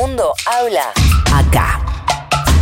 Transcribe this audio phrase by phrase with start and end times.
[0.00, 0.92] mundo habla
[1.34, 1.78] acá.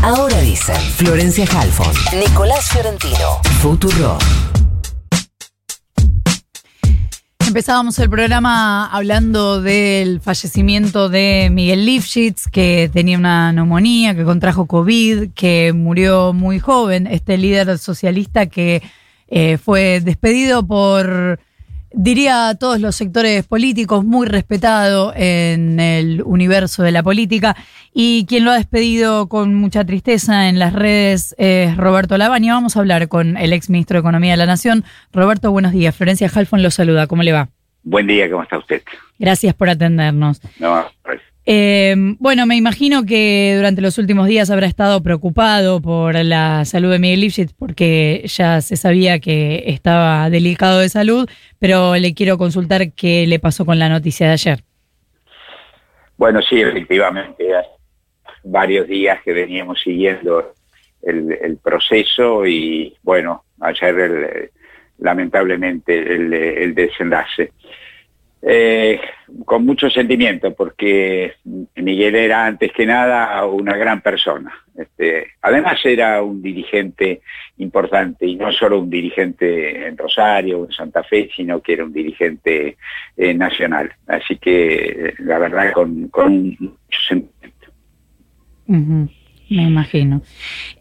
[0.02, 4.18] Ahora dicen Florencia Halfon, Nicolás Fiorentino, Futuro.
[7.46, 14.66] Empezábamos el programa hablando del fallecimiento de Miguel Lifshitz, que tenía una neumonía, que contrajo
[14.66, 17.07] COVID, que murió muy joven.
[17.07, 18.82] Este líder socialista que
[19.29, 21.39] eh, fue despedido por
[21.93, 27.57] diría a todos los sectores políticos, muy respetado en el universo de la política.
[27.93, 32.54] Y quien lo ha despedido con mucha tristeza en las redes es Roberto Lavagna.
[32.54, 34.84] Vamos a hablar con el ex ministro de Economía de la Nación.
[35.12, 35.96] Roberto, buenos días.
[35.96, 37.06] Florencia Halfon lo saluda.
[37.06, 37.48] ¿Cómo le va?
[37.82, 38.82] Buen día, ¿cómo está usted?
[39.18, 40.41] Gracias por atendernos.
[40.58, 41.20] No, pues.
[41.50, 46.90] Eh, bueno, me imagino que durante los últimos días habrá estado preocupado por la salud
[46.90, 51.26] de Miguel Lipschitz porque ya se sabía que estaba delicado de salud,
[51.58, 54.60] pero le quiero consultar qué le pasó con la noticia de ayer.
[56.18, 57.70] Bueno, sí, efectivamente, hace
[58.44, 60.52] varios días que veníamos siguiendo
[61.00, 64.52] el, proceso y bueno, ayer
[64.98, 67.52] lamentablemente el desenlace.
[68.41, 69.00] Eh,
[69.44, 71.34] con mucho sentimiento, porque
[71.75, 74.53] Miguel era antes que nada una gran persona.
[74.77, 77.20] Este, además era un dirigente
[77.58, 81.84] importante, y no solo un dirigente en Rosario o en Santa Fe, sino que era
[81.84, 82.77] un dirigente
[83.17, 83.92] eh, nacional.
[84.06, 87.73] Así que la verdad con, mucho sentimiento.
[89.50, 90.20] Me imagino.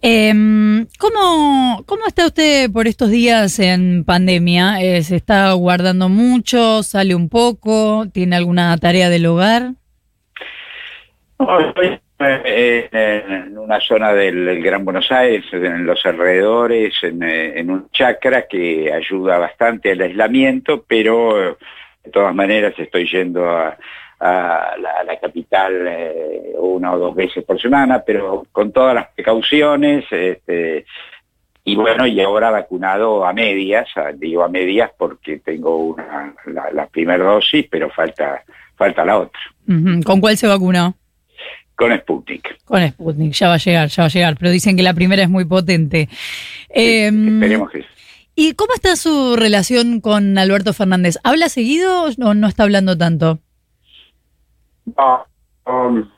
[0.01, 4.81] Em, ¿cómo, ¿Cómo está usted por estos días en pandemia?
[4.81, 6.83] Eh, ¿Se está guardando mucho?
[6.83, 8.07] ¿Sale un poco?
[8.11, 9.71] ¿Tiene alguna tarea del hogar?
[11.39, 17.69] estoy eh, en una zona del, Gran Buenos Aires, en los alrededores, en, eh, en
[17.69, 21.57] un chacra que ayuda bastante al aislamiento, pero
[22.03, 23.77] de todas maneras estoy yendo a
[24.19, 30.05] a la, capital eh, una o dos veces por semana, pero con todas las precauciones.
[30.11, 30.85] Este,
[31.63, 36.33] y bueno, y ahora vacunado a medias, digo a medias porque tengo una,
[36.73, 38.43] la, primera dosis, pero falta,
[38.75, 39.41] falta la otra.
[40.05, 40.95] ¿Con cuál se vacunó?
[41.75, 42.63] Con Sputnik.
[42.63, 45.23] Con Sputnik, ya va a llegar, ya va a llegar, pero dicen que la primera
[45.23, 46.09] es muy potente.
[46.69, 47.85] Em, esperemos que
[48.39, 51.17] ¿Y cómo está su relación con Alberto Fernández?
[51.23, 53.39] ¿Habla seguido o no está hablando tanto?
[55.65, 56.09] Um,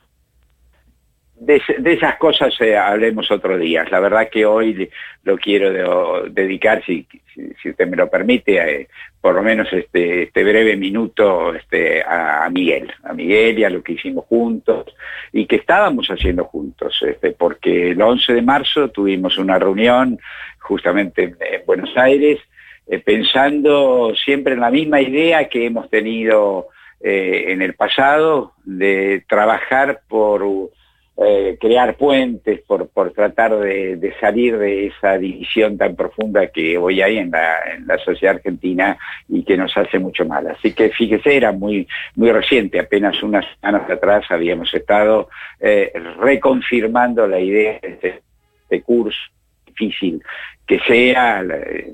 [1.40, 3.84] de, esas cosas eh, hablemos otro día.
[3.90, 4.88] La verdad que hoy
[5.24, 8.88] lo quiero dedicar, si, si, usted me lo permite, eh,
[9.20, 13.82] por lo menos este, este breve minuto este, a, Miguel, a Miguel y a lo
[13.82, 14.94] que hicimos juntos
[15.32, 20.18] y que estábamos haciendo juntos, este, porque el 11 de marzo tuvimos una reunión
[20.58, 22.38] justamente en, Buenos Aires,
[22.86, 26.68] eh, pensando siempre en la misma idea que hemos tenido
[27.02, 30.70] eh, en el pasado, de trabajar por
[31.16, 37.00] eh, crear puentes, por, por tratar de, salir de esa división tan profunda que hoy
[37.00, 38.98] hay en la, en la, sociedad argentina
[39.30, 40.46] y que nos hace mucho mal.
[40.48, 47.26] Así que fíjese, era muy, muy reciente, apenas unas semanas atrás habíamos estado eh, reconfirmando
[47.26, 48.22] la idea de
[48.68, 49.18] este, curso
[49.66, 50.22] difícil
[50.66, 51.42] que sea,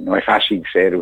[0.01, 0.99] no es fácil ser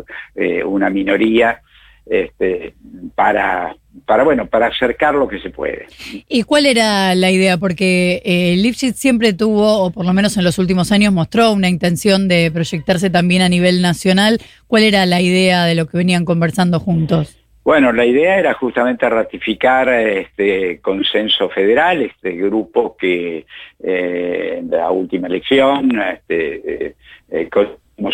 [0.63, 1.61] una minoría,
[2.05, 2.73] este,
[3.15, 5.87] para, para, bueno, para acercar lo que se puede.
[6.27, 7.57] ¿Y cuál era la idea?
[7.57, 11.69] Porque eh, Lipschitz siempre tuvo, o por lo menos en los últimos años mostró una
[11.69, 14.39] intención de proyectarse también a nivel nacional.
[14.67, 17.37] ¿Cuál era la idea de lo que venían conversando juntos?
[17.65, 23.47] Bueno, la idea era justamente ratificar este consenso federal, este grupo que
[23.81, 26.95] eh, en la última elección, este, eh,
[27.31, 27.49] eh
[27.97, 28.11] un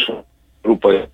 [0.63, 1.09] grupo de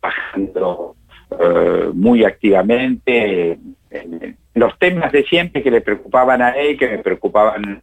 [0.00, 0.96] bajando
[1.40, 3.58] eh, muy activamente
[3.90, 7.82] en los temas de siempre que le preocupaban a él, que me preocupaban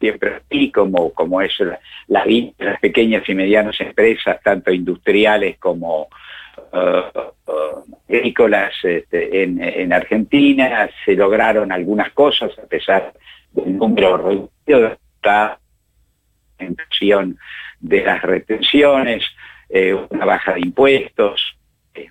[0.00, 1.52] siempre a mí, como, como es
[2.08, 2.24] la,
[2.58, 6.08] las pequeñas y medianas empresas, tanto industriales como
[6.72, 7.48] uh,
[8.08, 10.88] agrícolas este, en, Argentina.
[11.04, 13.12] Se lograron algunas cosas a pesar
[13.52, 14.98] del número reducido de
[17.80, 19.24] de las retenciones,
[19.68, 21.57] eh, una baja de impuestos,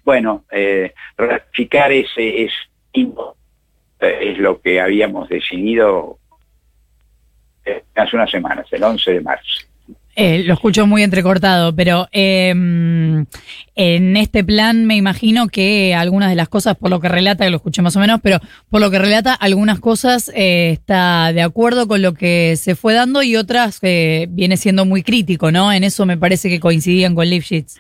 [0.04, 2.52] bueno, eh, ratificar ese es,
[4.00, 6.20] eh, es lo que habíamos decidido
[7.66, 9.66] eh, hace unas semanas, el 11 de marzo.
[10.16, 13.26] Eh, lo escucho muy entrecortado, pero em,
[13.76, 17.52] en este plan me imagino que algunas de las cosas, por lo que relata, que
[17.52, 18.40] lo escuché más o menos, pero
[18.72, 23.22] por lo que relata, algunas cosas está de acuerdo con lo que se fue dando
[23.22, 25.72] y otras viene siendo muy crítico, ¿no?
[25.72, 27.76] En eso me parece que coincidían con Lifshitz.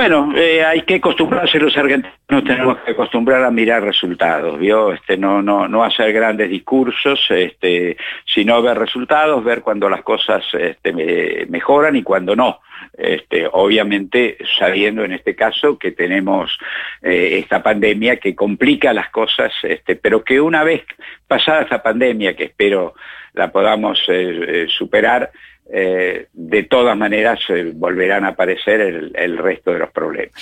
[0.00, 4.94] Bueno, eh, hay que acostumbrarse los argentinos, tenemos que acostumbrar a mirar resultados, ¿vio?
[4.94, 10.42] Este, no, no, no hacer grandes discursos, este, sino ver resultados, ver cuando las cosas
[10.54, 12.60] este, mejoran y cuando no.
[12.96, 16.58] Este, obviamente sabiendo en este caso que tenemos
[17.02, 19.52] eh, esta pandemia que complica las cosas,
[20.00, 20.82] pero que una vez
[21.28, 22.94] pasada esta pandemia, que espero
[23.34, 25.30] la podamos eh, superar,
[25.72, 28.80] eh, de todas maneras eh, volverán a aparecer
[29.14, 30.34] el, resto de los problemas.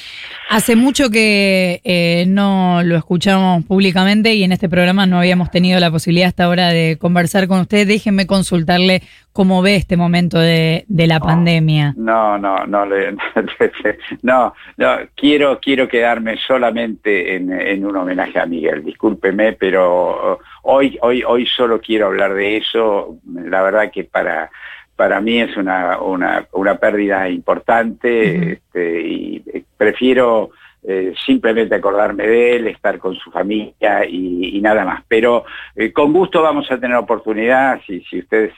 [0.49, 5.79] Hace mucho que eh, no lo escuchamos públicamente y en este programa no habíamos tenido
[5.81, 7.87] la posibilidad hasta ahora de conversar con usted.
[7.87, 9.03] Déjenme consultarle
[9.35, 11.95] cómo ve este momento de, la pandemia.
[11.99, 12.87] No, no, no,
[14.23, 18.83] no, no, quiero, quiero quedarme solamente en, en un homenaje a Miguel.
[18.83, 23.19] Discúlpeme, pero hoy, hoy, hoy solo quiero hablar de eso.
[23.27, 24.51] La verdad que para
[24.99, 30.51] para mí es una, una, pérdida importante este, y eh, prefiero
[30.83, 35.05] eh, simplemente acordarme de él, estar con su familia y, nada más.
[35.07, 35.45] Pero
[35.77, 38.53] eh, con gusto vamos a tener oportunidad, si, si ustedes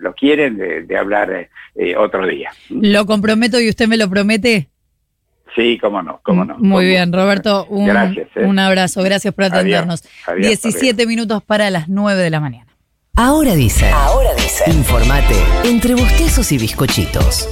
[0.00, 1.50] lo quieren, de, hablar
[1.98, 2.50] otro día.
[2.70, 4.70] Lo comprometo y usted me lo promete.
[5.54, 6.56] Sí, cómo no, cómo no.
[6.56, 7.90] Muy bien, Roberto, un,
[8.36, 10.02] un abrazo, gracias por atendernos.
[10.34, 12.74] 17 minutos para las 9 de la mañana.
[13.16, 13.90] Ahora dice.
[13.90, 14.23] Ahora dice.
[14.66, 15.34] Informate
[15.64, 17.48] entre bostezos y bizcochitos.